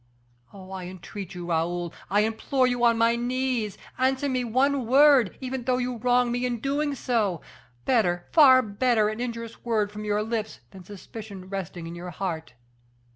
Oh! 0.51 0.71
I 0.71 0.85
entreat 0.85 1.35
you, 1.35 1.45
Raoul 1.51 1.93
I 2.09 2.21
implore 2.21 2.65
you 2.65 2.83
on 2.83 2.97
my 2.97 3.15
knees 3.15 3.77
answer 3.99 4.27
me 4.27 4.43
one 4.43 4.87
word, 4.87 5.37
even 5.41 5.65
though 5.65 5.77
you 5.77 5.97
wrong 5.97 6.31
me 6.31 6.43
in 6.43 6.59
doing 6.59 6.95
so. 6.95 7.39
Better, 7.85 8.25
far 8.31 8.63
better, 8.63 9.09
an 9.09 9.19
injurious 9.21 9.63
word 9.63 9.91
from 9.91 10.03
your 10.03 10.23
lips, 10.23 10.61
than 10.71 10.83
suspicion 10.83 11.49
resting 11.49 11.85
in 11.85 11.93
your 11.93 12.09
heart." 12.09 12.53